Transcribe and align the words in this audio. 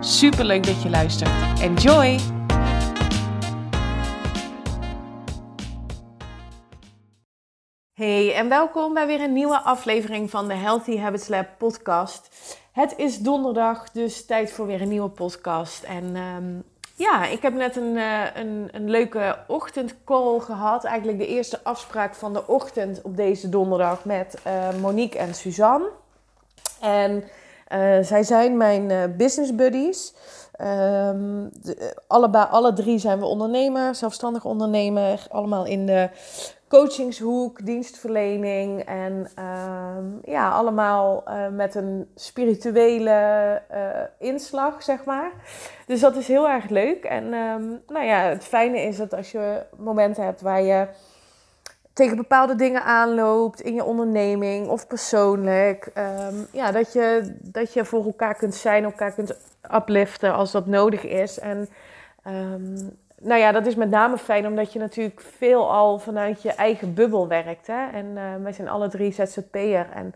Super 0.00 0.44
leuk 0.44 0.66
dat 0.66 0.82
je 0.82 0.90
luistert. 0.90 1.60
Enjoy! 1.60 2.18
Hey 7.92 8.34
en 8.34 8.48
welkom 8.48 8.94
bij 8.94 9.06
weer 9.06 9.20
een 9.20 9.32
nieuwe 9.32 9.60
aflevering 9.60 10.30
van 10.30 10.48
de 10.48 10.54
Healthy 10.54 10.98
Habits 10.98 11.28
Lab 11.28 11.46
podcast. 11.58 12.28
Het 12.72 12.94
is 12.96 13.18
donderdag, 13.18 13.90
dus 13.90 14.26
tijd 14.26 14.52
voor 14.52 14.66
weer 14.66 14.80
een 14.80 14.88
nieuwe 14.88 15.08
podcast. 15.08 15.82
En 15.82 16.16
um, 16.16 16.62
ja, 16.94 17.26
ik 17.26 17.42
heb 17.42 17.54
net 17.54 17.76
een, 17.76 17.96
uh, 17.96 18.24
een, 18.34 18.68
een 18.72 18.90
leuke 18.90 19.38
ochtendcall 19.46 20.38
gehad. 20.38 20.84
Eigenlijk 20.84 21.18
de 21.18 21.26
eerste 21.26 21.64
afspraak 21.64 22.14
van 22.14 22.32
de 22.32 22.46
ochtend 22.46 23.02
op 23.02 23.16
deze 23.16 23.48
donderdag 23.48 24.04
met 24.04 24.38
uh, 24.46 24.80
Monique 24.80 25.18
en 25.18 25.34
Suzanne. 25.34 25.90
En 26.80 27.24
uh, 27.72 27.98
zij 28.00 28.22
zijn 28.22 28.56
mijn 28.56 29.16
business 29.16 29.54
buddies. 29.54 30.14
Um, 30.60 31.50
de, 31.62 31.96
allebei, 32.06 32.46
alle 32.50 32.72
drie 32.72 32.98
zijn 32.98 33.18
we 33.18 33.24
ondernemer, 33.24 33.94
zelfstandig 33.94 34.44
ondernemer. 34.44 35.26
Allemaal 35.30 35.66
in 35.66 35.86
de 35.86 36.08
coachingshoek, 36.68 37.66
dienstverlening 37.66 38.84
en 38.84 39.30
uh, 39.38 40.32
ja, 40.32 40.50
allemaal 40.50 41.24
uh, 41.28 41.48
met 41.48 41.74
een 41.74 42.08
spirituele 42.14 43.62
uh, 43.72 43.78
inslag, 44.18 44.82
zeg 44.82 45.04
maar. 45.04 45.30
Dus 45.86 46.00
dat 46.00 46.16
is 46.16 46.28
heel 46.28 46.48
erg 46.48 46.68
leuk. 46.68 47.04
En 47.04 47.24
um, 47.24 47.82
nou 47.86 48.04
ja, 48.04 48.20
het 48.20 48.44
fijne 48.44 48.80
is 48.82 48.96
dat 48.96 49.14
als 49.14 49.32
je 49.32 49.62
momenten 49.76 50.24
hebt 50.24 50.40
waar 50.40 50.62
je 50.62 50.86
tegen 51.98 52.16
bepaalde 52.16 52.54
dingen 52.54 52.82
aanloopt 52.82 53.60
in 53.60 53.74
je 53.74 53.84
onderneming 53.84 54.68
of 54.68 54.86
persoonlijk, 54.86 55.90
um, 55.94 56.46
ja, 56.52 56.72
dat 56.72 56.92
je, 56.92 57.36
dat 57.42 57.72
je 57.72 57.84
voor 57.84 58.04
elkaar 58.04 58.34
kunt 58.34 58.54
zijn, 58.54 58.84
elkaar 58.84 59.12
kunt 59.12 59.36
upliften 59.74 60.34
als 60.34 60.52
dat 60.52 60.66
nodig 60.66 61.04
is. 61.04 61.38
En 61.38 61.68
um, 62.26 62.96
nou 63.20 63.40
ja, 63.40 63.52
dat 63.52 63.66
is 63.66 63.74
met 63.74 63.90
name 63.90 64.18
fijn 64.18 64.46
omdat 64.46 64.72
je 64.72 64.78
natuurlijk 64.78 65.20
veel 65.20 65.72
al 65.72 65.98
vanuit 65.98 66.42
je 66.42 66.52
eigen 66.52 66.94
bubbel 66.94 67.28
werkt. 67.28 67.66
Hè? 67.66 67.88
En 67.92 68.06
uh, 68.06 68.22
wij 68.42 68.52
zijn 68.52 68.68
alle 68.68 68.88
drie 68.88 69.12
ZZP'er 69.12 69.86
en 69.94 70.14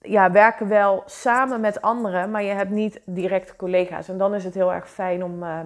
ja, 0.00 0.30
werken 0.30 0.68
wel 0.68 1.02
samen 1.06 1.60
met 1.60 1.82
anderen, 1.82 2.30
maar 2.30 2.42
je 2.42 2.52
hebt 2.52 2.70
niet 2.70 3.00
direct 3.04 3.56
collega's. 3.56 4.08
En 4.08 4.18
dan 4.18 4.34
is 4.34 4.44
het 4.44 4.54
heel 4.54 4.72
erg 4.72 4.90
fijn 4.90 5.24
om, 5.24 5.42
uh, 5.42 5.58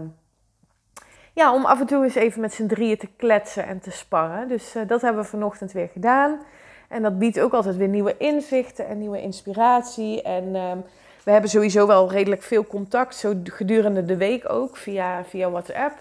ja, 1.33 1.55
om 1.55 1.65
af 1.65 1.81
en 1.81 1.87
toe 1.87 2.05
eens 2.05 2.15
even 2.15 2.41
met 2.41 2.53
z'n 2.53 2.67
drieën 2.67 2.99
te 2.99 3.09
kletsen 3.17 3.67
en 3.67 3.81
te 3.81 3.91
sparren. 3.91 4.49
Dus 4.49 4.77
uh, 4.77 4.83
dat 4.87 5.03
hebben 5.03 5.23
we 5.23 5.29
vanochtend 5.29 5.73
weer 5.73 5.89
gedaan. 5.93 6.41
En 6.89 7.03
dat 7.03 7.19
biedt 7.19 7.41
ook 7.41 7.53
altijd 7.53 7.77
weer 7.77 7.89
nieuwe 7.89 8.17
inzichten 8.17 8.87
en 8.87 8.99
nieuwe 8.99 9.21
inspiratie. 9.21 10.23
En 10.23 10.55
ehm, 10.55 10.79
we 11.25 11.31
hebben 11.31 11.51
sowieso 11.51 11.87
wel 11.87 12.11
redelijk 12.11 12.43
veel 12.43 12.67
contact, 12.67 13.15
zo 13.15 13.35
gedurende 13.45 14.05
de 14.05 14.17
week 14.17 14.51
ook, 14.51 14.77
via, 14.77 15.25
via 15.25 15.51
WhatsApp. 15.51 15.95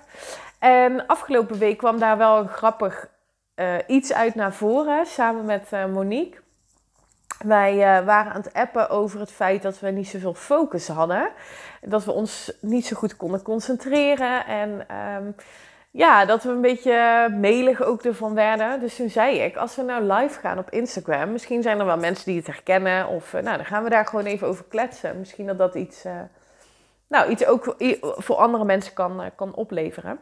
En 0.60 1.06
afgelopen 1.08 1.58
week 1.58 1.78
kwam 1.78 2.00
daar 2.00 2.18
wel 2.18 2.38
een 2.38 2.48
grappig 2.48 3.10
uh, 3.56 3.76
iets 3.88 4.14
uit 4.14 4.36
naar 4.36 4.54
voren, 4.54 5.06
samen 5.06 5.46
met 5.46 5.68
uh, 5.74 5.86
Monique. 5.86 6.41
Wij 7.44 7.74
uh, 7.76 8.06
waren 8.06 8.32
aan 8.32 8.42
het 8.42 8.54
appen 8.54 8.90
over 8.90 9.20
het 9.20 9.32
feit 9.32 9.62
dat 9.62 9.80
we 9.80 9.90
niet 9.90 10.08
zoveel 10.08 10.34
focus 10.34 10.88
hadden. 10.88 11.30
Dat 11.82 12.06
we 12.06 12.12
ons 12.12 12.52
niet 12.62 12.86
zo 12.86 12.96
goed 12.96 13.18
konden 13.18 13.42
concentreren. 13.42 14.46
En 14.46 14.86
um, 15.16 15.36
ja, 15.92 16.26
dat 16.26 16.44
we 16.44 16.50
een 16.50 16.62
beetje 16.62 17.28
melig 17.32 17.82
ook 17.82 18.04
ervan 18.04 18.34
werden. 18.34 18.80
Dus 18.80 18.96
toen 18.96 19.10
zei 19.10 19.40
ik, 19.40 19.56
als 19.56 19.76
we 19.76 19.82
nou 19.82 20.14
live 20.14 20.40
gaan 20.40 20.58
op 20.58 20.70
Instagram, 20.70 21.32
misschien 21.32 21.62
zijn 21.62 21.80
er 21.80 21.86
wel 21.86 21.98
mensen 21.98 22.26
die 22.26 22.38
het 22.38 22.48
herkennen. 22.48 23.08
Of 23.08 23.32
nou, 23.32 23.44
dan 23.44 23.66
gaan 23.66 23.84
we 23.84 23.90
daar 23.90 24.06
gewoon 24.06 24.26
even 24.26 24.48
over 24.48 24.66
kletsen. 24.68 25.20
Misschien 25.20 25.48
dat 25.48 25.58
dat 25.58 25.76
iets, 25.76 26.06
uh, 26.06 26.12
nou, 27.08 27.30
iets 27.30 27.46
ook 27.46 27.76
voor 28.00 28.36
andere 28.36 28.66
mensen 28.66 28.94
kan, 28.94 29.32
kan 29.36 29.56
opleveren. 29.56 30.20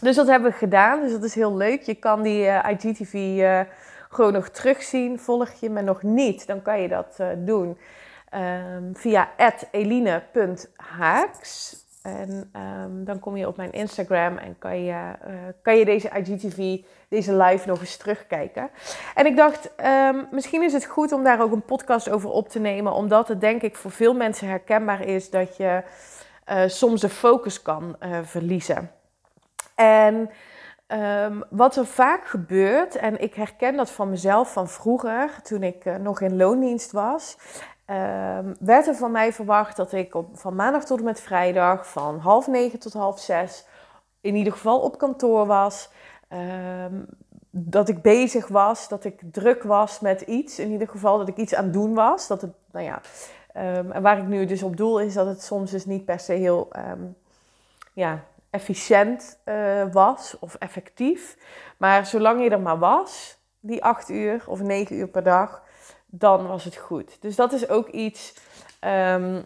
Dus 0.00 0.16
dat 0.16 0.26
hebben 0.26 0.50
we 0.50 0.56
gedaan. 0.56 1.00
Dus 1.00 1.12
dat 1.12 1.22
is 1.22 1.34
heel 1.34 1.56
leuk. 1.56 1.82
Je 1.82 1.94
kan 1.94 2.22
die 2.22 2.44
uh, 2.44 2.64
IGTV 2.70 3.14
gewoon 4.10 4.32
nog 4.32 4.48
terugzien. 4.48 5.18
Volg 5.18 5.52
je 5.52 5.70
me 5.70 5.82
nog 5.82 6.02
niet, 6.02 6.46
dan 6.46 6.62
kan 6.62 6.80
je 6.80 6.88
dat 6.88 7.16
doen 7.38 7.78
um, 8.34 8.96
via 8.96 9.30
eline.haaks. 9.70 11.78
En 12.02 12.50
um, 12.56 13.04
dan 13.04 13.18
kom 13.18 13.36
je 13.36 13.46
op 13.46 13.56
mijn 13.56 13.72
Instagram 13.72 14.36
en 14.36 14.58
kan 14.58 14.84
je, 14.84 14.92
uh, 14.92 15.34
kan 15.62 15.76
je 15.76 15.84
deze 15.84 16.08
IGTV, 16.08 16.78
deze 17.08 17.36
live 17.36 17.68
nog 17.68 17.80
eens 17.80 17.96
terugkijken. 17.96 18.70
En 19.14 19.26
ik 19.26 19.36
dacht, 19.36 19.70
um, 19.84 20.28
misschien 20.30 20.62
is 20.62 20.72
het 20.72 20.84
goed 20.84 21.12
om 21.12 21.24
daar 21.24 21.42
ook 21.42 21.52
een 21.52 21.64
podcast 21.64 22.10
over 22.10 22.30
op 22.30 22.48
te 22.48 22.58
nemen. 22.58 22.92
Omdat 22.92 23.28
het 23.28 23.40
denk 23.40 23.62
ik 23.62 23.76
voor 23.76 23.90
veel 23.90 24.14
mensen 24.14 24.48
herkenbaar 24.48 25.04
is 25.04 25.30
dat 25.30 25.56
je 25.56 25.82
uh, 26.50 26.62
soms 26.66 27.00
de 27.00 27.08
focus 27.08 27.62
kan 27.62 27.96
uh, 28.00 28.18
verliezen. 28.22 28.90
En 29.74 30.30
um, 30.92 31.44
wat 31.50 31.76
er 31.76 31.86
vaak 31.86 32.26
gebeurt, 32.26 32.96
en 32.96 33.20
ik 33.20 33.34
herken 33.34 33.76
dat 33.76 33.90
van 33.90 34.10
mezelf 34.10 34.52
van 34.52 34.68
vroeger, 34.68 35.42
toen 35.42 35.62
ik 35.62 35.98
nog 35.98 36.20
in 36.20 36.36
loondienst 36.36 36.92
was 36.92 37.36
um, 37.90 38.56
werd 38.60 38.86
er 38.86 38.94
van 38.94 39.10
mij 39.10 39.32
verwacht 39.32 39.76
dat 39.76 39.92
ik 39.92 40.14
van 40.32 40.54
maandag 40.54 40.84
tot 40.84 40.98
en 40.98 41.04
met 41.04 41.20
vrijdag 41.20 41.90
van 41.90 42.18
half 42.18 42.46
negen 42.46 42.78
tot 42.78 42.92
half 42.92 43.20
zes 43.20 43.64
in 44.20 44.34
ieder 44.34 44.52
geval 44.52 44.80
op 44.80 44.98
kantoor 44.98 45.46
was. 45.46 45.90
Um, 46.84 47.06
dat 47.50 47.88
ik 47.88 48.02
bezig 48.02 48.48
was, 48.48 48.88
dat 48.88 49.04
ik 49.04 49.20
druk 49.32 49.62
was 49.62 50.00
met 50.00 50.20
iets. 50.20 50.58
In 50.58 50.70
ieder 50.70 50.88
geval 50.88 51.18
dat 51.18 51.28
ik 51.28 51.36
iets 51.36 51.54
aan 51.54 51.64
het 51.64 51.72
doen 51.72 51.94
was. 51.94 52.26
Dat 52.26 52.40
het, 52.40 52.52
nou 52.70 52.84
ja, 52.84 53.00
en 53.52 54.02
waar 54.02 54.18
ik 54.18 54.26
nu 54.26 54.46
dus 54.46 54.62
op 54.62 54.76
doel 54.76 55.00
is 55.00 55.14
dat 55.14 55.26
het 55.26 55.42
soms 55.42 55.70
dus 55.70 55.84
niet 55.84 56.04
per 56.04 56.20
se 56.20 56.32
heel 56.32 56.68
ja, 57.92 58.24
efficiënt 58.50 59.38
uh, 59.44 59.84
was 59.92 60.36
of 60.40 60.54
effectief. 60.54 61.36
Maar 61.76 62.06
zolang 62.06 62.42
je 62.42 62.50
er 62.50 62.60
maar 62.60 62.78
was, 62.78 63.38
die 63.60 63.84
acht 63.84 64.08
uur 64.08 64.42
of 64.46 64.60
negen 64.60 64.96
uur 64.96 65.08
per 65.08 65.22
dag, 65.22 65.62
dan 66.06 66.46
was 66.46 66.64
het 66.64 66.76
goed. 66.76 67.16
Dus 67.20 67.36
dat 67.36 67.52
is 67.52 67.68
ook 67.68 67.88
iets 67.88 68.34
um, 68.84 69.44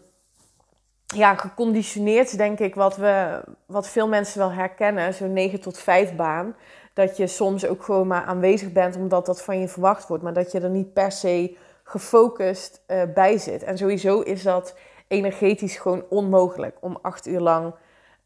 ja, 1.07 1.35
geconditioneerd, 1.35 2.37
denk 2.37 2.59
ik, 2.59 2.75
wat, 2.75 2.97
we, 2.97 3.43
wat 3.67 3.89
veel 3.89 4.09
mensen 4.09 4.39
wel 4.39 4.53
herkennen, 4.53 5.15
zo'n 5.15 5.33
9 5.33 5.61
tot 5.61 5.79
5 5.79 6.17
baan. 6.17 6.57
Dat 6.93 7.17
je 7.17 7.27
soms 7.27 7.67
ook 7.67 7.83
gewoon 7.83 8.07
maar 8.07 8.25
aanwezig 8.25 8.73
bent 8.73 8.97
omdat 8.97 9.27
dat 9.27 9.43
van 9.43 9.61
je 9.61 9.69
verwacht 9.69 10.09
wordt, 10.09 10.23
maar 10.23 10.33
dat 10.33 10.53
je 10.53 10.61
er 10.61 10.71
niet 10.71 10.93
per 10.93 11.13
se 11.13 11.57
gefocust 11.85 12.83
uh, 12.87 13.03
bij 13.15 13.39
zit. 13.39 13.63
En 13.63 13.79
sowieso 13.79 14.21
is 14.21 14.43
dat 14.43 14.77
energetisch 15.09 15.77
gewoon 15.77 16.05
onmogelijk 16.09 16.77
om 16.81 16.99
acht 17.03 17.27
uur 17.27 17.41
lang 17.41 17.75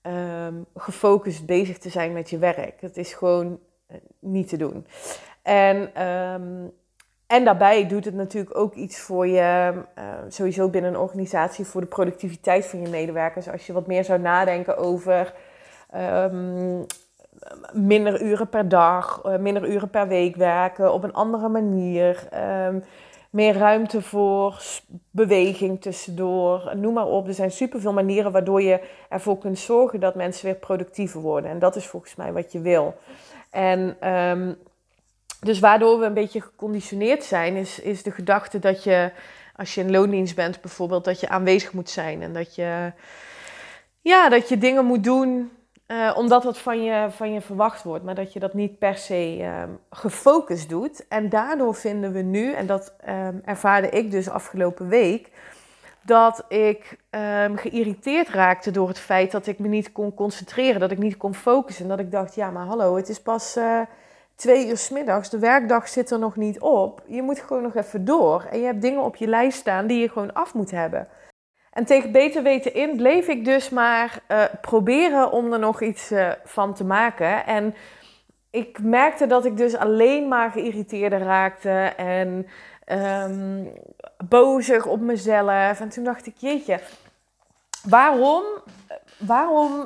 um, 0.08 0.66
gefocust 0.76 1.46
bezig 1.46 1.78
te 1.78 1.88
zijn 1.88 2.12
met 2.12 2.30
je 2.30 2.38
werk. 2.38 2.80
Het 2.80 2.96
is 2.96 3.12
gewoon 3.12 3.58
uh, 3.90 3.96
niet 4.18 4.48
te 4.48 4.56
doen. 4.56 4.86
En 5.42 6.04
um, 6.06 6.72
en 7.26 7.44
daarbij 7.44 7.86
doet 7.86 8.04
het 8.04 8.14
natuurlijk 8.14 8.58
ook 8.58 8.74
iets 8.74 9.00
voor 9.00 9.26
je, 9.26 9.72
uh, 9.98 10.04
sowieso 10.28 10.68
binnen 10.68 10.90
een 10.90 11.00
organisatie, 11.00 11.64
voor 11.64 11.80
de 11.80 11.86
productiviteit 11.86 12.66
van 12.66 12.80
je 12.80 12.88
medewerkers. 12.88 13.48
Als 13.48 13.66
je 13.66 13.72
wat 13.72 13.86
meer 13.86 14.04
zou 14.04 14.20
nadenken 14.20 14.76
over 14.76 15.34
minder 17.72 18.22
uren 18.22 18.48
per 18.48 18.68
dag, 18.68 19.22
uh, 19.26 19.36
minder 19.36 19.68
uren 19.68 19.90
per 19.90 20.08
week 20.08 20.36
werken 20.36 20.92
op 20.92 21.04
een 21.04 21.12
andere 21.12 21.48
manier. 21.48 22.28
Meer 23.30 23.54
ruimte 23.54 24.02
voor 24.02 24.62
beweging 25.10 25.80
tussendoor, 25.80 26.72
noem 26.76 26.94
maar 26.94 27.06
op. 27.06 27.26
Er 27.26 27.34
zijn 27.34 27.50
superveel 27.50 27.92
manieren 27.92 28.32
waardoor 28.32 28.62
je 28.62 28.80
ervoor 29.08 29.38
kunt 29.38 29.58
zorgen 29.58 30.00
dat 30.00 30.14
mensen 30.14 30.44
weer 30.44 30.54
productiever 30.54 31.20
worden. 31.20 31.50
En 31.50 31.58
dat 31.58 31.76
is 31.76 31.86
volgens 31.86 32.16
mij 32.16 32.32
wat 32.32 32.52
je 32.52 32.60
wil. 32.60 32.94
En 33.50 34.08
um, 34.12 34.56
dus 35.40 35.58
waardoor 35.58 35.98
we 35.98 36.06
een 36.06 36.14
beetje 36.14 36.40
geconditioneerd 36.40 37.24
zijn, 37.24 37.56
is, 37.56 37.80
is 37.80 38.02
de 38.02 38.10
gedachte 38.10 38.58
dat 38.58 38.84
je, 38.84 39.12
als 39.56 39.74
je 39.74 39.80
in 39.80 39.90
loondienst 39.90 40.34
bent 40.34 40.60
bijvoorbeeld, 40.60 41.04
dat 41.04 41.20
je 41.20 41.28
aanwezig 41.28 41.72
moet 41.72 41.90
zijn. 41.90 42.22
En 42.22 42.32
dat 42.32 42.54
je, 42.54 42.92
ja, 44.00 44.28
dat 44.28 44.48
je 44.48 44.58
dingen 44.58 44.84
moet 44.84 45.04
doen 45.04 45.50
uh, 45.88 46.14
omdat 46.16 46.42
dat 46.42 46.58
van 46.58 46.82
je, 46.82 47.06
van 47.10 47.32
je 47.32 47.40
verwacht 47.40 47.82
wordt. 47.82 48.04
Maar 48.04 48.14
dat 48.14 48.32
je 48.32 48.38
dat 48.38 48.54
niet 48.54 48.78
per 48.78 48.96
se 48.96 49.36
uh, 49.38 49.62
gefocust 49.90 50.68
doet. 50.68 51.08
En 51.08 51.28
daardoor 51.28 51.74
vinden 51.74 52.12
we 52.12 52.22
nu, 52.22 52.52
en 52.52 52.66
dat 52.66 52.94
uh, 53.08 53.28
ervaarde 53.44 53.88
ik 53.88 54.10
dus 54.10 54.28
afgelopen 54.28 54.88
week, 54.88 55.30
dat 56.02 56.44
ik 56.48 56.98
um, 57.10 57.56
geïrriteerd 57.56 58.28
raakte 58.28 58.70
door 58.70 58.88
het 58.88 58.98
feit 58.98 59.30
dat 59.30 59.46
ik 59.46 59.58
me 59.58 59.68
niet 59.68 59.92
kon 59.92 60.14
concentreren, 60.14 60.80
dat 60.80 60.90
ik 60.90 60.98
niet 60.98 61.16
kon 61.16 61.34
focussen. 61.34 61.82
En 61.82 61.90
dat 61.90 61.98
ik 61.98 62.10
dacht, 62.10 62.34
ja, 62.34 62.50
maar 62.50 62.66
hallo, 62.66 62.96
het 62.96 63.08
is 63.08 63.22
pas 63.22 63.56
uh, 63.56 63.80
twee 64.34 64.68
uur 64.68 64.88
middags, 64.92 65.30
de 65.30 65.38
werkdag 65.38 65.88
zit 65.88 66.10
er 66.10 66.18
nog 66.18 66.36
niet 66.36 66.60
op. 66.60 67.02
Je 67.06 67.22
moet 67.22 67.38
gewoon 67.38 67.62
nog 67.62 67.74
even 67.74 68.04
door. 68.04 68.46
En 68.50 68.58
je 68.58 68.64
hebt 68.64 68.82
dingen 68.82 69.02
op 69.02 69.16
je 69.16 69.26
lijst 69.26 69.58
staan 69.58 69.86
die 69.86 70.00
je 70.00 70.08
gewoon 70.08 70.32
af 70.32 70.54
moet 70.54 70.70
hebben. 70.70 71.08
En 71.78 71.84
tegen 71.84 72.12
beter 72.12 72.42
weten 72.42 72.74
in 72.74 72.96
bleef 72.96 73.28
ik 73.28 73.44
dus 73.44 73.70
maar 73.70 74.18
uh, 74.28 74.44
proberen 74.60 75.32
om 75.32 75.52
er 75.52 75.58
nog 75.58 75.82
iets 75.82 76.12
uh, 76.12 76.30
van 76.44 76.74
te 76.74 76.84
maken. 76.84 77.46
En 77.46 77.74
ik 78.50 78.78
merkte 78.82 79.26
dat 79.26 79.44
ik 79.44 79.56
dus 79.56 79.76
alleen 79.76 80.28
maar 80.28 80.50
geïrriteerder 80.50 81.18
raakte 81.18 81.92
en 81.96 82.46
um, 82.86 83.72
bozig 84.28 84.86
op 84.86 85.00
mezelf. 85.00 85.80
En 85.80 85.88
toen 85.88 86.04
dacht 86.04 86.26
ik, 86.26 86.34
jeetje, 86.36 86.80
waarom, 87.88 88.44
waarom 89.18 89.84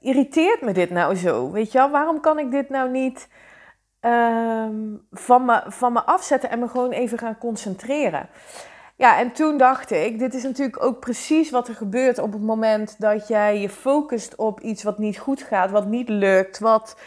irriteert 0.00 0.60
me 0.60 0.72
dit 0.72 0.90
nou 0.90 1.14
zo? 1.14 1.50
Weet 1.50 1.72
je 1.72 1.78
wel, 1.78 1.90
waarom 1.90 2.20
kan 2.20 2.38
ik 2.38 2.50
dit 2.50 2.68
nou 2.68 2.90
niet 2.90 3.28
um, 4.00 5.06
van, 5.10 5.44
me, 5.44 5.62
van 5.66 5.92
me 5.92 6.02
afzetten 6.02 6.50
en 6.50 6.58
me 6.58 6.68
gewoon 6.68 6.90
even 6.90 7.18
gaan 7.18 7.38
concentreren? 7.38 8.28
Ja, 9.02 9.18
en 9.18 9.32
toen 9.32 9.56
dacht 9.56 9.90
ik, 9.90 10.18
dit 10.18 10.34
is 10.34 10.42
natuurlijk 10.42 10.84
ook 10.84 11.00
precies 11.00 11.50
wat 11.50 11.68
er 11.68 11.74
gebeurt 11.74 12.18
op 12.18 12.32
het 12.32 12.42
moment 12.42 13.00
dat 13.00 13.28
jij 13.28 13.60
je 13.60 13.68
focust 13.68 14.36
op 14.36 14.60
iets 14.60 14.82
wat 14.82 14.98
niet 14.98 15.18
goed 15.18 15.42
gaat, 15.42 15.70
wat 15.70 15.86
niet 15.86 16.08
lukt, 16.08 16.58
wat 16.58 16.98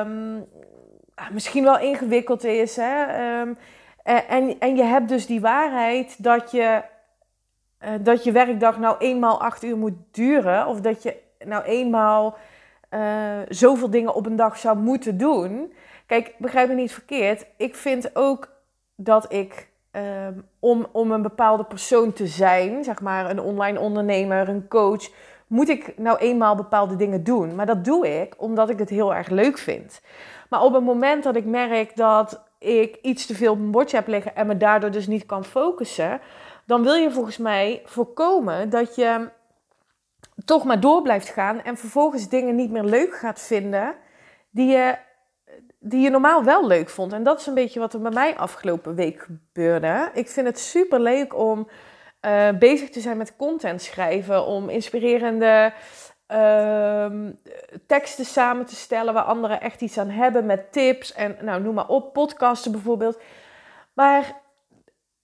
um, 0.00 0.44
misschien 1.32 1.64
wel 1.64 1.78
ingewikkeld 1.78 2.44
is. 2.44 2.76
Hè? 2.76 3.02
Um, 3.40 3.56
en, 4.02 4.58
en 4.58 4.76
je 4.76 4.82
hebt 4.82 5.08
dus 5.08 5.26
die 5.26 5.40
waarheid 5.40 6.22
dat 6.22 6.50
je, 6.50 6.82
uh, 7.84 7.90
dat 8.00 8.24
je 8.24 8.32
werkdag 8.32 8.78
nou 8.78 8.96
eenmaal 8.98 9.40
acht 9.40 9.62
uur 9.62 9.76
moet 9.76 9.96
duren, 10.10 10.66
of 10.66 10.80
dat 10.80 11.02
je 11.02 11.16
nou 11.44 11.64
eenmaal 11.64 12.36
uh, 12.90 13.00
zoveel 13.48 13.90
dingen 13.90 14.14
op 14.14 14.26
een 14.26 14.36
dag 14.36 14.58
zou 14.58 14.78
moeten 14.78 15.18
doen. 15.18 15.72
Kijk, 16.06 16.34
begrijp 16.38 16.68
me 16.68 16.74
niet 16.74 16.92
verkeerd. 16.92 17.46
Ik 17.56 17.74
vind 17.74 18.16
ook 18.16 18.48
dat 18.96 19.32
ik 19.32 19.74
um, 19.96 20.48
om, 20.60 20.86
om 20.92 21.10
een 21.10 21.22
bepaalde 21.22 21.64
persoon 21.64 22.12
te 22.12 22.26
zijn, 22.26 22.84
zeg 22.84 23.00
maar 23.00 23.30
een 23.30 23.40
online 23.40 23.80
ondernemer, 23.80 24.48
een 24.48 24.68
coach, 24.68 25.10
moet 25.46 25.68
ik 25.68 25.98
nou 25.98 26.18
eenmaal 26.18 26.54
bepaalde 26.54 26.96
dingen 26.96 27.24
doen. 27.24 27.54
Maar 27.54 27.66
dat 27.66 27.84
doe 27.84 28.20
ik 28.20 28.34
omdat 28.38 28.70
ik 28.70 28.78
het 28.78 28.88
heel 28.88 29.14
erg 29.14 29.28
leuk 29.28 29.58
vind. 29.58 30.00
Maar 30.48 30.62
op 30.62 30.74
het 30.74 30.84
moment 30.84 31.22
dat 31.22 31.36
ik 31.36 31.44
merk 31.44 31.96
dat 31.96 32.44
ik 32.58 32.98
iets 33.02 33.26
te 33.26 33.34
veel 33.34 33.52
op 33.52 33.58
mijn 33.58 33.70
bordje 33.70 33.96
heb 33.96 34.06
liggen 34.06 34.36
en 34.36 34.46
me 34.46 34.56
daardoor 34.56 34.90
dus 34.90 35.06
niet 35.06 35.26
kan 35.26 35.44
focussen, 35.44 36.20
dan 36.66 36.82
wil 36.82 36.94
je 36.94 37.10
volgens 37.10 37.36
mij 37.36 37.82
voorkomen 37.84 38.70
dat 38.70 38.94
je 38.94 39.28
toch 40.44 40.64
maar 40.64 40.80
door 40.80 41.02
blijft 41.02 41.28
gaan 41.28 41.62
en 41.62 41.76
vervolgens 41.76 42.28
dingen 42.28 42.54
niet 42.54 42.70
meer 42.70 42.84
leuk 42.84 43.14
gaat 43.16 43.40
vinden 43.40 43.94
die 44.50 44.70
je 44.70 44.94
die 45.78 46.00
je 46.00 46.10
normaal 46.10 46.44
wel 46.44 46.66
leuk 46.66 46.88
vond. 46.88 47.12
En 47.12 47.22
dat 47.22 47.40
is 47.40 47.46
een 47.46 47.54
beetje 47.54 47.80
wat 47.80 47.92
er 47.92 48.00
bij 48.00 48.10
mij 48.10 48.36
afgelopen 48.36 48.94
week 48.94 49.20
gebeurde. 49.20 50.10
Ik 50.14 50.28
vind 50.28 50.46
het 50.46 50.58
super 50.58 51.00
leuk 51.00 51.34
om 51.36 51.68
uh, 52.20 52.48
bezig 52.58 52.90
te 52.90 53.00
zijn 53.00 53.16
met 53.16 53.36
content 53.36 53.82
schrijven, 53.82 54.46
om 54.46 54.68
inspirerende 54.68 55.72
uh, 56.32 57.06
teksten 57.86 58.24
samen 58.24 58.66
te 58.66 58.74
stellen 58.74 59.14
waar 59.14 59.22
anderen 59.22 59.60
echt 59.60 59.80
iets 59.80 59.98
aan 59.98 60.10
hebben 60.10 60.46
met 60.46 60.72
tips 60.72 61.12
en 61.12 61.36
nou 61.40 61.62
noem 61.62 61.74
maar 61.74 61.88
op, 61.88 62.12
podcasten 62.12 62.72
bijvoorbeeld. 62.72 63.20
Maar 63.92 64.40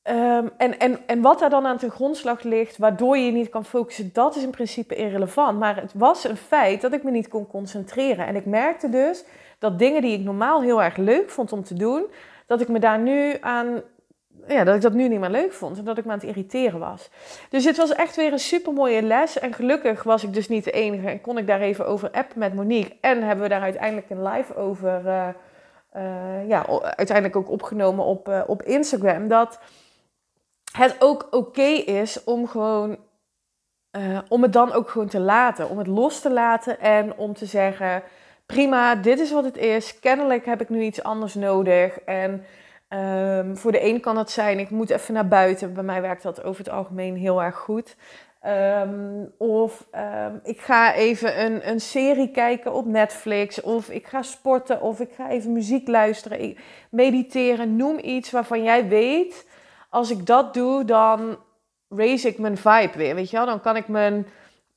um, 0.08 0.50
en, 0.56 0.78
en, 0.78 0.98
en 1.06 1.20
wat 1.20 1.38
daar 1.38 1.50
dan 1.50 1.66
aan 1.66 1.76
ten 1.76 1.90
grondslag 1.90 2.42
ligt, 2.42 2.78
waardoor 2.78 3.16
je 3.16 3.24
je 3.24 3.32
niet 3.32 3.48
kan 3.48 3.64
focussen, 3.64 4.10
dat 4.12 4.36
is 4.36 4.42
in 4.42 4.50
principe 4.50 4.94
irrelevant. 4.94 5.58
Maar 5.58 5.76
het 5.76 5.92
was 5.94 6.24
een 6.24 6.36
feit 6.36 6.80
dat 6.80 6.92
ik 6.92 7.02
me 7.02 7.10
niet 7.10 7.28
kon 7.28 7.46
concentreren. 7.46 8.26
En 8.26 8.36
ik 8.36 8.46
merkte 8.46 8.88
dus 8.88 9.24
dat 9.58 9.78
dingen 9.78 10.02
die 10.02 10.18
ik 10.18 10.24
normaal 10.24 10.62
heel 10.62 10.82
erg 10.82 10.96
leuk 10.96 11.30
vond 11.30 11.52
om 11.52 11.64
te 11.64 11.74
doen, 11.74 12.06
dat 12.46 12.60
ik 12.60 12.68
me 12.68 12.78
daar 12.78 12.98
nu 12.98 13.36
aan. 13.40 13.82
Ja, 14.48 14.64
dat 14.64 14.74
ik 14.74 14.80
dat 14.80 14.92
nu 14.92 15.08
niet 15.08 15.20
meer 15.20 15.30
leuk 15.30 15.52
vond 15.52 15.78
en 15.78 15.84
dat 15.84 15.98
ik 15.98 16.04
me 16.04 16.10
aan 16.10 16.18
het 16.18 16.28
irriteren 16.28 16.78
was. 16.78 17.10
Dus 17.50 17.64
het 17.64 17.76
was 17.76 17.94
echt 17.94 18.16
weer 18.16 18.32
een 18.32 18.38
super 18.38 18.72
mooie 18.72 19.02
les. 19.02 19.38
En 19.38 19.52
gelukkig 19.52 20.02
was 20.02 20.24
ik 20.24 20.32
dus 20.32 20.48
niet 20.48 20.64
de 20.64 20.70
enige 20.70 21.08
en 21.08 21.20
kon 21.20 21.38
ik 21.38 21.46
daar 21.46 21.60
even 21.60 21.86
over 21.86 22.10
appen 22.10 22.38
met 22.38 22.54
Monique. 22.54 22.96
En 23.00 23.22
hebben 23.22 23.42
we 23.42 23.48
daar 23.50 23.60
uiteindelijk 23.60 24.10
een 24.10 24.22
live 24.22 24.56
over, 24.56 25.02
uh, 25.06 25.28
uh, 25.96 26.48
ja, 26.48 26.66
uiteindelijk 26.82 27.36
ook 27.36 27.50
opgenomen 27.50 28.04
op, 28.04 28.28
uh, 28.28 28.40
op 28.46 28.62
Instagram. 28.62 29.28
Dat 29.28 29.58
het 30.72 30.96
ook 30.98 31.26
oké 31.30 31.68
is 31.86 32.24
om 32.24 32.48
gewoon, 32.48 32.98
om 34.28 34.42
het 34.42 34.52
dan 34.52 34.72
ook 34.72 34.90
gewoon 34.90 35.08
te 35.08 35.20
laten. 35.20 35.68
Om 35.68 35.78
het 35.78 35.86
los 35.86 36.20
te 36.20 36.30
laten 36.30 36.80
en 36.80 37.16
om 37.16 37.34
te 37.34 37.46
zeggen 37.46 38.02
prima, 38.52 38.94
dit 38.94 39.20
is 39.20 39.32
wat 39.32 39.44
het 39.44 39.56
is. 39.56 39.98
Kennelijk 39.98 40.46
heb 40.46 40.60
ik 40.60 40.68
nu 40.68 40.82
iets 40.82 41.02
anders 41.02 41.34
nodig. 41.34 41.98
En 42.00 42.44
um, 42.88 43.56
voor 43.56 43.72
de 43.72 43.84
een 43.84 44.00
kan 44.00 44.16
het 44.16 44.30
zijn, 44.30 44.58
ik 44.58 44.70
moet 44.70 44.90
even 44.90 45.14
naar 45.14 45.28
buiten. 45.28 45.74
Bij 45.74 45.82
mij 45.82 46.00
werkt 46.00 46.22
dat 46.22 46.42
over 46.42 46.64
het 46.64 46.72
algemeen 46.72 47.16
heel 47.16 47.42
erg 47.42 47.56
goed. 47.56 47.96
Um, 48.46 49.32
of 49.38 49.86
um, 49.94 50.40
ik 50.42 50.60
ga 50.60 50.94
even 50.94 51.44
een, 51.44 51.68
een 51.68 51.80
serie 51.80 52.30
kijken 52.30 52.72
op 52.72 52.86
Netflix. 52.86 53.60
Of 53.60 53.88
ik 53.88 54.06
ga 54.06 54.22
sporten. 54.22 54.80
Of 54.80 55.00
ik 55.00 55.10
ga 55.12 55.30
even 55.30 55.52
muziek 55.52 55.88
luisteren. 55.88 56.56
mediteren. 56.90 57.76
Noem 57.76 57.98
iets 57.98 58.30
waarvan 58.30 58.62
jij 58.62 58.88
weet. 58.88 59.46
Als 59.92 60.10
ik 60.10 60.26
dat 60.26 60.54
doe, 60.54 60.84
dan 60.84 61.36
raise 61.88 62.28
ik 62.28 62.38
mijn 62.38 62.56
vibe 62.56 62.96
weer. 62.96 63.14
Weet 63.14 63.30
je 63.30 63.36
wel? 63.36 63.46
Dan 63.46 63.60
kan 63.60 63.76
ik 63.76 63.88
mijn 63.88 64.26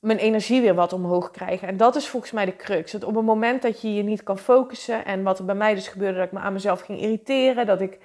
mijn 0.06 0.18
energie 0.18 0.62
weer 0.62 0.76
wat 0.76 0.94
omhoog 0.94 1.32
krijgen. 1.32 1.68
En 1.68 1.78
dat 1.78 1.96
is 1.96 2.08
volgens 2.08 2.32
mij 2.32 2.46
de 2.46 2.56
crux. 2.56 2.92
Dat 2.92 3.04
op 3.04 3.16
het 3.16 3.26
moment 3.26 3.62
dat 3.62 3.82
je 3.82 3.94
je 3.94 4.04
niet 4.04 4.24
kan 4.24 4.38
focussen, 4.38 5.06
en 5.06 5.24
wat 5.24 5.40
er 5.40 5.46
bij 5.46 5.56
mij 5.56 5.76
dus 5.76 5.88
gebeurde, 5.88 6.18
dat 6.18 6.26
ik 6.26 6.32
me 6.32 6.40
aan 6.40 6.54
mezelf 6.54 6.82
ging 6.82 7.00
irriteren, 7.00 7.66
dat 7.66 7.82
ik 7.82 8.00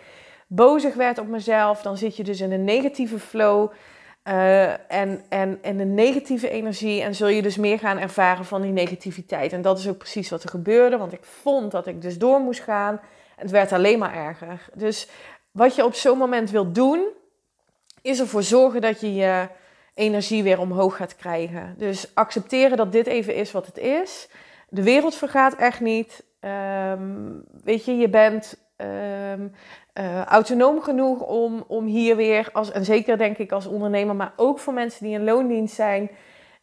bozig 0.46 0.94
werd 0.94 1.18
op 1.18 1.26
mezelf, 1.26 1.82
dan 1.82 1.96
zit 1.96 2.16
je 2.16 2.24
dus 2.24 2.40
in 2.40 2.52
een 2.52 2.64
negatieve 2.64 3.18
flow 3.18 3.70
uh, 4.24 4.92
en, 4.92 5.24
en, 5.28 5.58
en 5.62 5.78
een 5.78 5.94
negatieve 5.94 6.50
energie. 6.50 7.02
En 7.02 7.14
zul 7.14 7.28
je 7.28 7.42
dus 7.42 7.56
meer 7.56 7.78
gaan 7.78 7.98
ervaren 7.98 8.44
van 8.44 8.62
die 8.62 8.72
negativiteit. 8.72 9.52
En 9.52 9.62
dat 9.62 9.78
is 9.78 9.88
ook 9.88 9.98
precies 9.98 10.30
wat 10.30 10.42
er 10.42 10.48
gebeurde, 10.48 10.96
want 10.96 11.12
ik 11.12 11.24
vond 11.24 11.70
dat 11.70 11.86
ik 11.86 12.02
dus 12.02 12.18
door 12.18 12.40
moest 12.40 12.60
gaan. 12.60 13.00
Het 13.36 13.50
werd 13.50 13.72
alleen 13.72 13.98
maar 13.98 14.14
erger. 14.14 14.68
Dus 14.74 15.08
wat 15.50 15.74
je 15.74 15.84
op 15.84 15.94
zo'n 15.94 16.18
moment 16.18 16.50
wilt 16.50 16.74
doen, 16.74 17.06
is 18.02 18.20
ervoor 18.20 18.42
zorgen 18.42 18.80
dat 18.80 19.00
je 19.00 19.14
je 19.14 19.48
energie 19.94 20.42
weer 20.42 20.58
omhoog 20.58 20.96
gaat 20.96 21.16
krijgen. 21.16 21.74
Dus 21.78 22.14
accepteren 22.14 22.76
dat 22.76 22.92
dit 22.92 23.06
even 23.06 23.34
is 23.34 23.52
wat 23.52 23.66
het 23.66 23.78
is. 23.78 24.28
De 24.68 24.82
wereld 24.82 25.14
vergaat 25.14 25.54
echt 25.54 25.80
niet. 25.80 26.24
Um, 26.40 27.44
weet 27.64 27.84
je, 27.84 27.96
je 27.96 28.08
bent 28.08 28.54
um, 28.76 29.52
uh, 29.94 30.24
autonoom 30.24 30.80
genoeg 30.80 31.20
om, 31.20 31.64
om 31.66 31.86
hier 31.86 32.16
weer, 32.16 32.48
als, 32.52 32.70
en 32.70 32.84
zeker 32.84 33.18
denk 33.18 33.38
ik 33.38 33.52
als 33.52 33.66
ondernemer, 33.66 34.16
maar 34.16 34.32
ook 34.36 34.58
voor 34.58 34.72
mensen 34.72 35.04
die 35.04 35.14
in 35.14 35.24
loondienst 35.24 35.74
zijn. 35.74 36.10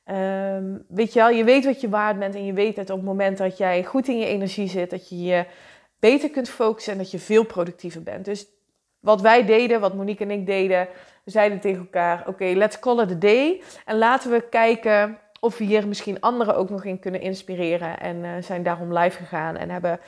Um, 0.05 0.85
weet 0.87 1.13
je 1.13 1.19
wel, 1.19 1.29
je 1.29 1.43
weet 1.43 1.65
wat 1.65 1.81
je 1.81 1.89
waard 1.89 2.19
bent 2.19 2.35
en 2.35 2.45
je 2.45 2.53
weet 2.53 2.75
het 2.75 2.89
op 2.89 2.97
het 2.97 3.05
moment 3.05 3.37
dat 3.37 3.57
jij 3.57 3.83
goed 3.83 4.07
in 4.07 4.17
je 4.17 4.25
energie 4.25 4.67
zit, 4.67 4.89
dat 4.89 5.09
je 5.09 5.21
je 5.21 5.45
beter 5.99 6.29
kunt 6.29 6.49
focussen 6.49 6.91
en 6.91 6.97
dat 6.97 7.11
je 7.11 7.19
veel 7.19 7.45
productiever 7.45 8.03
bent. 8.03 8.25
Dus 8.25 8.47
wat 9.07 9.21
wij 9.21 9.45
deden, 9.45 9.79
wat 9.79 9.93
Monique 9.93 10.23
en 10.23 10.31
ik 10.31 10.45
deden, 10.45 10.87
we 11.23 11.31
zeiden 11.31 11.59
tegen 11.59 11.79
elkaar: 11.79 12.23
oké, 12.27 12.45
let's 12.45 12.79
call 12.79 13.01
it 13.01 13.11
a 13.11 13.15
day. 13.15 13.61
En 13.85 13.97
laten 13.97 14.31
we 14.31 14.49
kijken 14.49 15.17
of 15.39 15.57
we 15.57 15.63
hier 15.63 15.87
misschien 15.87 16.19
anderen 16.19 16.55
ook 16.55 16.69
nog 16.69 16.83
in 16.83 16.99
kunnen 16.99 17.21
inspireren. 17.21 17.99
En 17.99 18.15
uh, 18.23 18.31
zijn 18.39 18.63
daarom 18.63 18.97
live 18.97 19.17
gegaan 19.17 19.55
en 19.55 19.69
hebben 19.69 19.99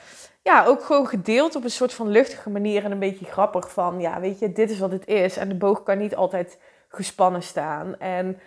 ja, 0.42 0.64
ook 0.64 0.84
gewoon 0.84 1.06
gedeeld 1.06 1.56
op 1.56 1.64
een 1.64 1.70
soort 1.70 1.94
van 1.94 2.08
luchtige 2.08 2.50
manier 2.50 2.84
en 2.84 2.90
een 2.90 2.98
beetje 2.98 3.24
grappig 3.24 3.72
van, 3.72 4.00
ja, 4.00 4.20
weet 4.20 4.38
je, 4.38 4.52
dit 4.52 4.70
is 4.70 4.78
wat 4.78 4.92
het 4.92 5.06
is. 5.06 5.36
En 5.36 5.48
de 5.48 5.54
boog 5.54 5.82
kan 5.82 5.98
niet 5.98 6.16
altijd 6.16 6.58
gespannen 6.88 7.42
staan. 7.42 7.98
En 7.98 8.40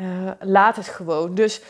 uh, 0.00 0.30
laat 0.40 0.76
het 0.76 0.88
gewoon. 0.88 1.34
Dus 1.34 1.62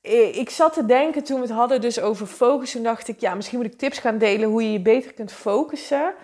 eh, 0.00 0.36
ik 0.36 0.50
zat 0.50 0.72
te 0.72 0.86
denken 0.86 1.24
toen 1.24 1.40
we 1.40 1.46
het 1.46 1.56
hadden 1.56 1.80
dus 1.80 2.00
over 2.00 2.26
focussen, 2.26 2.82
dacht 2.82 3.08
ik, 3.08 3.20
ja, 3.20 3.34
misschien 3.34 3.58
moet 3.58 3.72
ik 3.72 3.78
tips 3.78 3.98
gaan 3.98 4.18
delen 4.18 4.48
hoe 4.48 4.62
je 4.62 4.72
je 4.72 4.80
beter 4.80 5.12
kunt 5.12 5.32
focussen. 5.32 6.14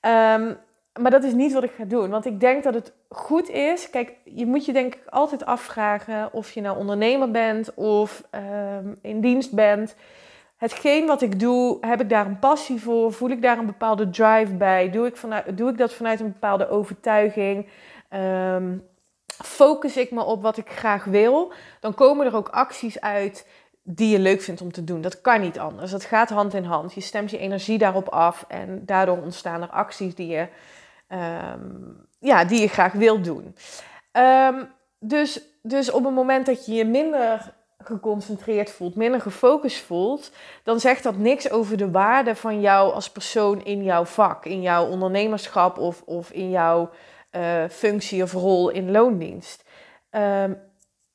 Um, 0.00 0.56
maar 1.00 1.10
dat 1.10 1.24
is 1.24 1.32
niet 1.32 1.52
wat 1.52 1.64
ik 1.64 1.72
ga 1.76 1.84
doen. 1.84 2.10
Want 2.10 2.26
ik 2.26 2.40
denk 2.40 2.62
dat 2.62 2.74
het 2.74 2.92
goed 3.08 3.48
is. 3.50 3.90
Kijk, 3.90 4.12
je 4.24 4.46
moet 4.46 4.64
je 4.64 4.72
denk 4.72 4.94
ik 4.94 5.02
altijd 5.08 5.46
afvragen 5.46 6.32
of 6.32 6.50
je 6.50 6.60
nou 6.60 6.78
ondernemer 6.78 7.30
bent 7.30 7.74
of 7.74 8.22
um, 8.30 8.98
in 9.02 9.20
dienst 9.20 9.52
bent. 9.52 9.96
Hetgeen 10.56 11.06
wat 11.06 11.22
ik 11.22 11.40
doe, 11.40 11.78
heb 11.80 12.00
ik 12.00 12.08
daar 12.08 12.26
een 12.26 12.38
passie 12.38 12.80
voor? 12.80 13.12
Voel 13.12 13.30
ik 13.30 13.42
daar 13.42 13.58
een 13.58 13.66
bepaalde 13.66 14.10
drive 14.10 14.54
bij? 14.54 14.90
Doe 14.90 15.06
ik, 15.06 15.16
vanuit, 15.16 15.56
doe 15.56 15.70
ik 15.70 15.78
dat 15.78 15.92
vanuit 15.92 16.20
een 16.20 16.32
bepaalde 16.32 16.68
overtuiging? 16.68 17.68
Um, 18.10 18.86
focus 19.26 19.96
ik 19.96 20.10
me 20.10 20.22
op 20.22 20.42
wat 20.42 20.56
ik 20.56 20.70
graag 20.70 21.04
wil? 21.04 21.52
Dan 21.80 21.94
komen 21.94 22.26
er 22.26 22.36
ook 22.36 22.48
acties 22.48 23.00
uit 23.00 23.46
die 23.82 24.08
je 24.08 24.18
leuk 24.18 24.40
vindt 24.40 24.60
om 24.60 24.72
te 24.72 24.84
doen. 24.84 25.00
Dat 25.00 25.20
kan 25.20 25.40
niet 25.40 25.58
anders. 25.58 25.90
Dat 25.90 26.04
gaat 26.04 26.30
hand 26.30 26.54
in 26.54 26.64
hand. 26.64 26.94
Je 26.94 27.00
stemt 27.00 27.30
je 27.30 27.38
energie 27.38 27.78
daarop 27.78 28.08
af 28.08 28.44
en 28.48 28.82
daardoor 28.86 29.22
ontstaan 29.22 29.62
er 29.62 29.70
acties 29.70 30.14
die 30.14 30.28
je 30.28 30.48
um, 31.14 32.06
ja, 32.18 32.44
die 32.44 32.60
je 32.60 32.68
graag 32.68 32.92
wil 32.92 33.20
doen. 33.20 33.54
Ehm, 34.12 34.64
dus, 34.98 35.40
dus 35.62 35.90
op 35.90 36.04
het 36.04 36.14
moment 36.14 36.46
dat 36.46 36.66
je 36.66 36.74
je 36.74 36.84
minder 36.84 37.54
geconcentreerd 37.78 38.70
voelt, 38.70 38.94
minder 38.94 39.20
gefocust 39.20 39.82
voelt, 39.84 40.32
dan 40.62 40.80
zegt 40.80 41.02
dat 41.02 41.16
niks 41.16 41.50
over 41.50 41.76
de 41.76 41.90
waarde 41.90 42.34
van 42.34 42.60
jou 42.60 42.92
als 42.92 43.10
persoon 43.10 43.64
in 43.64 43.82
jouw 43.82 44.04
vak, 44.04 44.44
in 44.44 44.62
jouw 44.62 44.88
ondernemerschap 44.88 45.78
of, 45.78 46.02
of 46.02 46.30
in 46.30 46.50
jouw 46.50 46.90
uh, 47.32 47.64
functie 47.70 48.22
of 48.22 48.32
rol 48.32 48.68
in 48.70 48.90
loondienst. 48.90 49.64
Um, 50.10 50.58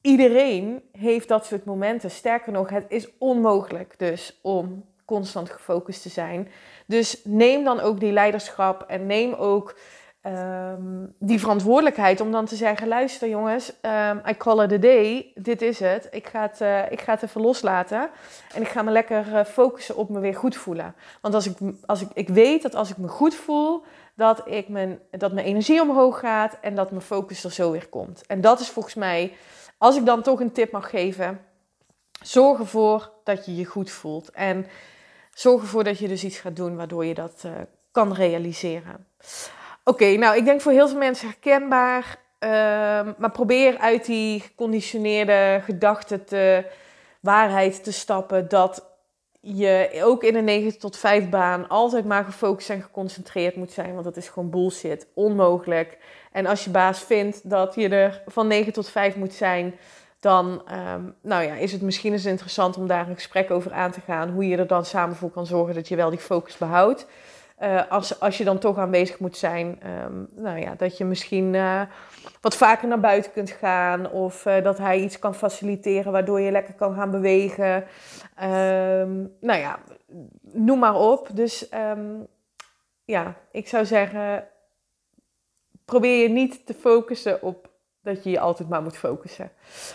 iedereen 0.01 0.84
heeft 0.91 1.27
dat 1.27 1.46
soort 1.46 1.65
momenten. 1.65 2.12
Sterker 2.12 2.51
nog, 2.51 2.70
het 2.70 2.86
is 2.88 3.18
onmogelijk 3.18 3.94
dus 3.98 4.39
om 4.41 4.86
constant 5.06 5.50
gefocust 5.50 6.01
te 6.01 6.10
zijn. 6.10 6.48
Dus 6.89 7.22
neem 7.24 7.63
dan 7.63 7.79
ook 7.79 8.00
die 8.00 8.12
leiderschap 8.12 8.81
en 8.88 9.05
neem 9.05 9.34
ook 9.34 9.75
Ehm, 10.22 11.05
die 11.19 11.39
verantwoordelijkheid 11.39 12.22
om 12.22 12.31
dan 12.31 12.46
te 12.46 12.55
zeggen: 12.55 12.88
luister 12.88 13.29
jongens, 13.29 13.74
um, 13.81 14.22
I 14.27 14.38
call 14.38 14.63
it 14.63 14.72
a 14.72 14.77
day, 14.77 15.31
dit 15.36 15.62
is 15.62 15.79
het. 15.79 16.08
Ik 16.12 16.27
ga 16.27 16.41
het, 16.41 16.62
uh, 16.62 16.91
ik 16.91 17.01
ga 17.01 17.13
het 17.13 17.24
even 17.24 17.41
loslaten 17.41 18.10
en 18.53 18.62
ik 18.62 18.67
ga 18.67 18.81
me 18.81 18.91
lekker 18.91 19.27
uh, 19.27 19.43
focussen 19.43 19.96
op 19.96 20.10
me 20.10 20.19
weer 20.19 20.36
goed 20.36 20.55
voelen. 20.55 20.96
Want 21.22 21.34
als 21.34 21.46
ik, 21.46 21.58
als 21.86 22.01
ik, 22.01 22.10
ik 22.13 22.29
weet 22.29 22.62
dat 22.62 22.75
als 22.75 22.89
ik 22.89 22.98
me 22.98 23.08
goed 23.08 23.36
voel, 23.36 23.84
dat, 24.15 24.41
ik 24.46 24.69
mijn, 24.69 25.00
dat 25.12 25.34
mijn 25.34 25.46
energie 25.46 25.81
omhoog 25.81 26.19
gaat 26.19 26.58
en 26.62 26.75
dat 26.75 26.89
mijn 26.89 27.03
focus 27.03 27.43
er 27.43 27.51
zo 27.51 27.72
weer 27.72 27.88
komt. 27.88 28.24
En 28.27 28.41
dat 28.41 28.60
is 28.60 28.69
volgens 28.69 28.96
mij, 28.96 29.34
als 29.77 29.98
ik 29.98 30.05
dan 30.05 30.22
toch 30.22 30.39
een 30.39 30.51
tip 30.51 30.72
mag 30.72 30.89
geven, 30.89 31.41
zorg 32.24 32.60
ervoor 32.60 33.12
dat 33.24 33.46
je 33.46 33.55
je 33.55 33.65
goed 33.65 33.91
voelt. 33.91 34.31
En 34.31 34.65
zorg 35.39 35.62
ervoor 35.62 35.84
dat 35.84 36.00
je 36.00 36.08
dus 36.08 36.24
iets 36.24 36.38
gaat 36.38 36.55
doen 36.55 36.75
waardoor 36.75 37.05
je 37.05 37.13
dat 37.13 37.43
uh, 37.46 37.51
kan 37.91 38.13
realiseren. 38.13 39.08
Oké, 39.84 40.15
nou 40.15 40.38
ik 40.38 40.46
denk 40.46 40.62
voor 40.62 40.72
heel 40.72 40.88
veel 40.88 40.98
mensen 40.98 41.27
herkenbaar. 41.27 42.17
Ehm, 42.39 43.13
maar 43.17 43.31
probeer 43.31 43.77
uit 43.77 44.05
die 44.05 44.39
geconditioneerde 44.39 45.62
gedachten 45.63 46.25
te 46.25 46.65
waarheid 47.19 47.84
te 47.84 47.91
stappen 47.91 48.50
dat 48.50 48.86
je 49.41 50.01
ook 50.03 50.24
in 50.24 50.36
een 50.36 50.43
9 50.43 50.79
tot 50.79 50.98
5 50.98 51.29
baan 51.29 51.67
altijd 51.67 52.05
maar 52.05 52.24
gefocust 52.24 52.69
en 52.69 52.81
geconcentreerd 52.81 53.55
moet 53.55 53.72
zijn. 53.72 53.93
Want 53.93 54.03
dat 54.03 54.17
is 54.17 54.29
gewoon 54.29 54.50
bullshit. 54.50 55.08
Onmogelijk. 55.13 55.98
En 56.31 56.46
als 56.46 56.63
je 56.63 56.69
baas 56.69 57.00
vindt 57.00 57.50
dat 57.50 57.75
je 57.75 57.89
er 57.89 58.22
van 58.27 58.48
9 58.48 58.74
tot 58.74 58.89
5 58.89 59.15
moet 59.15 59.34
zijn, 59.34 59.75
dan 60.20 60.64
um, 60.94 61.16
nou 61.22 61.44
ja, 61.44 61.54
is 61.54 61.72
het 61.72 61.82
misschien 61.82 62.12
eens 62.12 62.26
interessant 62.26 62.78
om 62.78 62.88
daar 62.88 63.08
een 63.08 63.16
gesprek 63.16 63.52
over 63.52 63.74
aan 63.74 63.92
te 63.92 64.02
gaan. 64.02 64.30
Hoe 64.30 64.48
je 64.48 64.58
er 64.58 64.68
dan 64.68 64.86
samen 64.86 65.16
voor 65.16 65.32
kan 65.32 65.46
zorgen 65.46 65.76
dat 65.76 65.88
je 65.88 65.96
wel 65.96 66.10
die 66.10 66.20
focus 66.20 66.58
behoudt. 66.58 67.08
Uh, 67.62 67.82
als, 67.90 68.20
als 68.20 68.38
je 68.38 68.44
dan 68.44 68.58
toch 68.58 68.78
aanwezig 68.78 69.20
moet 69.20 69.38
zijn, 69.38 69.80
um, 70.06 70.28
nou 70.36 70.60
ja, 70.60 70.76
dat 70.76 70.98
je 70.98 71.06
misschien 71.06 71.54
uh, 71.54 71.82
wat 72.42 72.56
vaker 72.56 72.88
naar 72.88 73.00
buiten 73.00 73.32
kunt 73.32 73.52
gaan. 73.52 74.12
Of 74.12 74.46
uh, 74.46 74.64
dat 74.64 74.78
hij 74.78 75.00
iets 75.00 75.20
kan 75.20 75.36
faciliteren 75.36 76.12
waardoor 76.12 76.40
je 76.40 76.52
lekker 76.52 76.74
kan 76.74 76.94
gaan 76.94 77.12
bewegen. 77.12 77.76
Um, 78.44 79.34
nou 79.40 79.60
ja, 79.60 79.80
noem 80.42 80.80
maar 80.80 80.96
op. 80.96 81.30
Dus 81.34 81.70
ja, 83.06 83.36
ik 83.52 83.68
zou 83.68 83.86
zeggen, 83.86 84.48
probeer 85.86 86.22
je 86.22 86.30
niet 86.30 86.66
te 86.66 86.74
focussen 86.74 87.42
op 87.42 87.69
dat 88.01 88.24
je 88.24 88.29
je 88.29 88.39
altijd 88.39 88.70
maar 88.70 88.82
moet 88.82 88.98
focussen. 88.98 89.51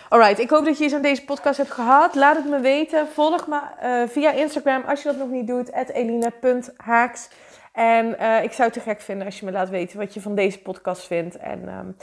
Alright, 0.09 0.39
ik 0.39 0.51
hoop 0.51 0.65
dat 0.65 0.79
je 0.79 0.85
iets 0.85 0.95
aan 0.95 1.03
deze 1.03 1.25
podcast 1.25 1.57
hebt 1.57 1.71
gehad. 1.71 2.15
Laat 2.15 2.37
het 2.37 2.49
me 2.49 2.61
weten. 2.61 3.09
Volg 3.09 3.47
me 3.47 3.61
via 4.09 4.33
Instagram 4.33 4.83
als 4.87 5.03
je 5.03 5.09
dat 5.09 5.19
nog 5.19 5.29
niet 5.29 5.47
doet. 5.47 5.73
eline.haaks. 5.73 7.29
En 7.75 8.17
uh, 8.21 8.43
ik 8.43 8.53
zou 8.53 8.69
het 8.69 8.73
te 8.73 8.81
gek 8.81 9.01
vinden 9.01 9.27
als 9.27 9.39
je 9.39 9.45
me 9.45 9.53
laat 9.53 9.69
weten 9.69 9.99
wat 9.99 10.15
je 10.15 10.21
van 10.21 10.35
deze 10.35 10.63
podcast 10.63 11.07
vindt. 11.07 11.37
En 11.37 11.69
um, 11.69 11.97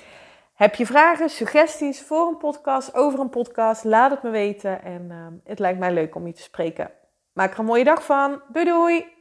heb 0.53 0.75
je 0.75 0.85
vragen, 0.85 1.29
suggesties 1.29 2.01
voor 2.01 2.27
een 2.27 2.37
podcast, 2.37 2.95
over 2.95 3.19
een 3.19 3.29
podcast, 3.29 3.83
laat 3.83 4.11
het 4.11 4.23
me 4.23 4.29
weten. 4.29 4.83
En 4.83 5.11
um, 5.11 5.41
het 5.43 5.59
lijkt 5.59 5.79
mij 5.79 5.93
leuk 5.93 6.15
om 6.15 6.27
je 6.27 6.33
te 6.33 6.41
spreken. 6.41 6.91
Maak 7.33 7.53
er 7.53 7.59
een 7.59 7.65
mooie 7.65 7.83
dag 7.83 8.05
van. 8.05 8.41
Doei 8.47 8.65
doei! 8.65 9.20